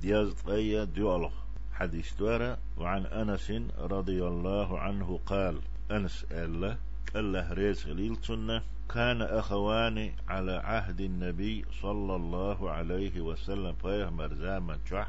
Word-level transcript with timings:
دياز 0.00 0.32
طيا 0.32 0.84
ديولخ 0.84 1.32
حديث 1.72 2.14
دورة 2.14 2.58
وعن 2.78 3.06
أنس 3.06 3.52
رضي 3.78 4.24
الله 4.24 4.78
عنه 4.78 5.20
قال 5.26 5.60
أنس 5.90 6.26
الله 6.30 6.76
الله 7.16 7.52
ريز 7.52 7.86
غليل 7.86 8.16
كان 8.94 9.22
أخوان 9.22 10.12
على 10.28 10.52
عهد 10.52 11.00
النبي 11.00 11.64
صلى 11.82 12.16
الله 12.16 12.70
عليه 12.70 13.20
وسلم. 13.20 13.72
فيهمر 13.72 14.34
زامن 14.34 14.78
جح 14.90 15.08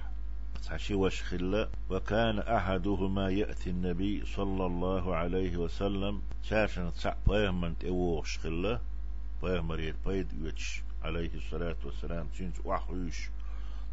عشي 0.70 0.94
وشخلة. 0.94 1.70
وكان 1.90 2.40
أحدهما 2.40 3.30
يأتي 3.30 3.70
النبي 3.70 4.26
صلى 4.26 4.66
الله 4.66 5.16
عليه 5.16 5.58
وسلم. 5.58 6.22
شاشن 6.44 6.94
تسع 6.94 7.16
فيهمن 7.26 7.78
تأوش 7.78 8.38
خلة 8.38 8.80
فيهمر 9.42 9.80
يتبيد 9.80 10.28
يتش 10.46 10.84
عليه 11.04 11.34
الصلاة 11.34 11.78
والسلام. 11.86 12.28
تنس 12.28 12.66
وحوش. 12.66 13.30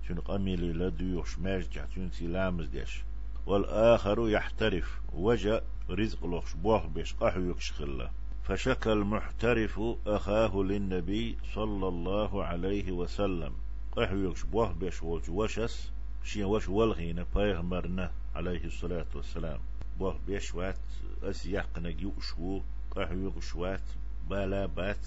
تن 0.08 0.20
قميلي 0.20 0.72
لديوش 0.72 1.38
ماجع 1.38 1.84
تنسي 1.84 2.26
لامز 2.26 2.66
ديش. 2.68 3.02
والآخر 3.46 4.28
يحترف 4.28 5.00
وجأ 5.12 5.62
رزق 5.90 6.26
لوش 6.26 6.54
بوح 6.54 6.86
بيش 6.86 7.14
قحو 7.14 7.40
يكش 7.40 7.72
خلة 7.72 8.10
فشكى 8.42 8.92
المحترف 8.92 9.80
أخاه 10.06 10.56
للنبي 10.62 11.36
صلى 11.54 11.88
الله 11.88 12.44
عليه 12.44 12.92
وسلم. 12.92 13.52
قحو 13.96 14.16
يكش 14.16 14.42
بوح 14.42 14.72
بيش 14.72 15.02
وش 15.02 15.28
وشس 15.28 15.92
شين 16.24 16.44
وش 16.44 16.68
والغين 16.68 17.24
بيغمرنا 17.34 18.12
عليه 18.34 18.64
الصلاة 18.64 19.06
والسلام. 19.14 19.60
بوح 19.98 20.16
بيش 20.26 20.54
وات 20.54 20.78
أس 21.22 21.46
يقنا 21.46 21.88
يوشو 21.88 22.60
قحو 22.90 23.14
يكش 23.14 23.54
وات 23.54 23.82
بالا 24.30 24.66
بات 24.66 25.06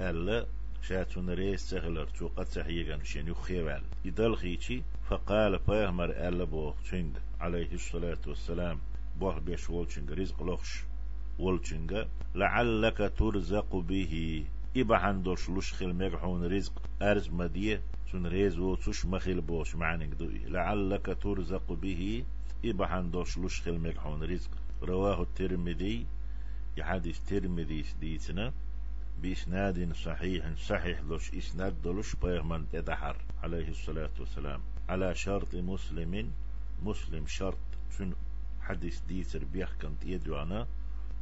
ألا 0.00 0.46
شاتون 0.82 1.30
ريس 1.30 1.60
سهلر 1.70 2.06
تو 2.06 2.28
قد 2.28 2.44
سحيغان 2.44 3.04
شين 3.04 3.28
يخيوال 3.28 3.82
إدال 4.06 4.36
خيشي 4.36 4.82
فقال 5.08 5.58
بيغمر 5.68 6.10
ألا 6.10 6.44
بوخ 6.44 6.74
عليه 7.40 7.72
الصلاة 7.72 8.18
والسلام. 8.26 8.78
بوح 9.20 9.38
بيش 9.38 9.70
والشنغ 9.70 10.14
رزق 10.14 10.42
لوخش 10.42 10.84
والشنغ 11.38 12.04
لعلك 12.34 13.12
ترزق 13.18 13.76
به. 13.76 14.44
إبا 14.76 14.96
عندوش 14.96 15.50
لشخل 15.50 15.92
ميغحون 15.92 16.44
رزق. 16.44 16.82
أرز 17.02 17.28
مدية 17.28 17.82
سن 18.12 18.26
ريز 18.26 18.58
وتش 18.58 19.06
مخيل 19.06 19.40
بوش 19.40 19.76
معنى 19.76 20.06
دوي 20.06 20.38
لعلك 20.38 21.18
ترزق 21.22 21.72
به. 21.72 22.24
إبا 22.64 22.86
عندوش 22.86 23.38
لشخل 23.38 23.78
ميغحون 23.78 24.22
رزق. 24.22 24.50
رواه 24.82 25.22
الترمذي 25.22 26.06
يحدث 26.76 27.28
ترمذي 27.28 27.84
ديتنا 28.00 28.52
بإسناد 29.22 29.92
صحيح 29.92 30.56
صحيح 30.56 31.00
لوش 31.00 31.34
إسناد 31.34 31.82
دلوش 31.82 32.16
بيغمن 32.16 32.68
تدحر 32.72 33.16
عليه 33.42 33.68
الصلاة 33.68 34.10
والسلام. 34.20 34.60
على 34.88 35.14
شرط 35.14 35.54
مسلم 35.54 36.32
مسلم 36.82 37.26
شرط 37.26 37.58
شن 37.98 38.12
حديث 38.60 39.00
ديتر 39.08 39.44
بيحكم 39.44 39.94
تيدو 39.94 40.42
أنا 40.42 40.66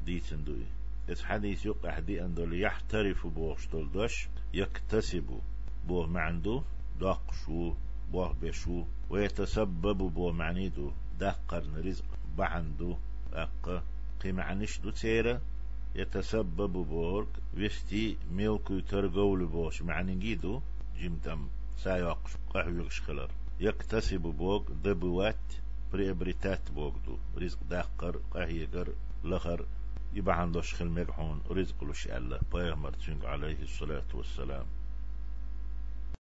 ديتن 0.05 0.45
دوي. 0.45 0.67
إس 1.13 1.25
حديث 1.25 1.67
يق 1.67 1.87
أحدي 1.87 2.25
أن 2.25 2.35
دول 2.35 2.61
يحترف 2.61 3.27
بوغش 3.27 3.67
دول 3.67 3.93
دوش 3.93 4.29
يكتسب 4.55 5.41
بوغ 5.89 6.07
معندو 6.07 6.63
شو 7.45 7.75
بوغ 8.13 8.33
بشو 8.43 8.85
ويتسبب 9.11 9.99
بوغ 9.99 10.33
معنيدو 10.33 10.93
دقر 11.21 11.65
رزق 11.85 12.05
بعندو 12.37 12.97
أق 13.33 13.83
قيمة 14.21 14.43
عنش 14.43 14.79
دو 14.79 14.91
تيرا 14.91 15.41
يتسبب 15.99 16.73
بورك 16.73 17.29
وستي 17.57 18.17
ميلكو 18.33 18.81
ترقول 18.81 19.47
بوش. 19.47 19.83
معني 19.83 20.15
جيدو 20.15 20.61
جمتم 21.01 21.49
سايقش 21.77 22.33
قحويقش 22.55 23.01
خلر. 23.01 23.31
يكتسب 23.61 24.21
بوغ 24.21 24.63
دبوات 24.85 25.45
بريبريتات 25.93 26.71
بوغدو 26.71 27.19
رزق 27.39 27.59
داقر 27.71 28.21
قهيقر 28.31 28.89
لخر. 29.25 29.67
يبقى 30.15 30.41
عنده 30.41 30.61
شخل 30.61 30.89
مقحون 30.89 31.41
رزق 31.51 31.85
لش 31.85 32.07
الله 32.07 32.41
بيغمر 32.53 32.95
عليه 33.23 33.63
الصلاة 33.63 34.11
والسلام. 34.15 34.67